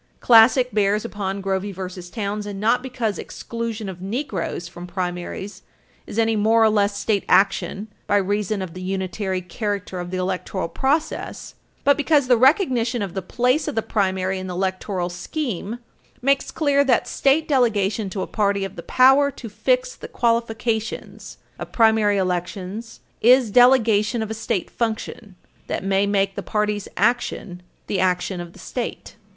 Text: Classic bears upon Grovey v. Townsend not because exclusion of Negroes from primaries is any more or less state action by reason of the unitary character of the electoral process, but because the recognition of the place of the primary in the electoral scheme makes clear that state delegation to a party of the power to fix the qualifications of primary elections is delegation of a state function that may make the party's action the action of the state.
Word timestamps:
Classic 0.19 0.71
bears 0.71 1.05
upon 1.05 1.41
Grovey 1.43 1.71
v. 1.71 2.01
Townsend 2.11 2.59
not 2.59 2.81
because 2.81 3.19
exclusion 3.19 3.87
of 3.87 4.01
Negroes 4.01 4.67
from 4.67 4.87
primaries 4.87 5.61
is 6.07 6.17
any 6.17 6.35
more 6.35 6.63
or 6.63 6.71
less 6.71 6.97
state 6.97 7.23
action 7.29 7.87
by 8.07 8.17
reason 8.17 8.63
of 8.63 8.73
the 8.73 8.81
unitary 8.81 9.41
character 9.41 9.99
of 9.99 10.09
the 10.09 10.17
electoral 10.17 10.67
process, 10.69 11.53
but 11.83 11.97
because 11.97 12.25
the 12.25 12.35
recognition 12.35 13.03
of 13.03 13.13
the 13.13 13.21
place 13.21 13.67
of 13.67 13.75
the 13.75 13.83
primary 13.83 14.39
in 14.39 14.47
the 14.47 14.55
electoral 14.55 15.07
scheme 15.07 15.77
makes 16.19 16.49
clear 16.49 16.83
that 16.83 17.07
state 17.07 17.47
delegation 17.47 18.09
to 18.09 18.23
a 18.23 18.25
party 18.25 18.65
of 18.65 18.75
the 18.77 18.81
power 18.81 19.29
to 19.29 19.49
fix 19.49 19.95
the 19.95 20.07
qualifications 20.07 21.37
of 21.59 21.71
primary 21.71 22.17
elections 22.17 23.01
is 23.21 23.51
delegation 23.51 24.23
of 24.23 24.31
a 24.31 24.33
state 24.33 24.71
function 24.71 25.35
that 25.67 25.83
may 25.83 26.07
make 26.07 26.33
the 26.33 26.41
party's 26.41 26.87
action 26.97 27.61
the 27.85 27.99
action 27.99 28.41
of 28.41 28.53
the 28.53 28.57
state. 28.57 29.15